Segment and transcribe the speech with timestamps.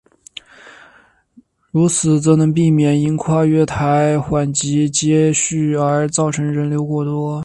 [1.69, 7.39] 如此则能避免因跨月台缓急接续而造成人流过多。